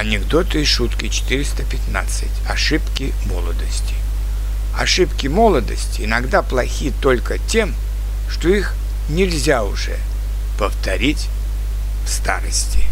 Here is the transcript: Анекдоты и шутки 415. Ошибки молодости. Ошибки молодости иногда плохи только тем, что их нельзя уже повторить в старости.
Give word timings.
Анекдоты 0.00 0.62
и 0.62 0.64
шутки 0.64 1.10
415. 1.10 2.26
Ошибки 2.48 3.12
молодости. 3.26 3.92
Ошибки 4.74 5.26
молодости 5.26 6.00
иногда 6.06 6.40
плохи 6.40 6.90
только 7.02 7.36
тем, 7.36 7.74
что 8.30 8.48
их 8.48 8.72
нельзя 9.10 9.62
уже 9.62 9.98
повторить 10.58 11.28
в 12.06 12.08
старости. 12.08 12.82